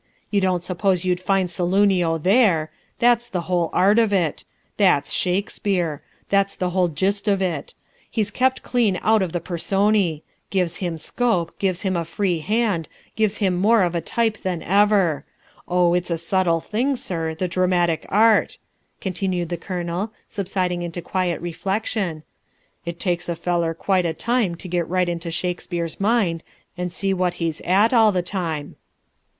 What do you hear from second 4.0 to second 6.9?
it! That's Shakespeare! That's the whole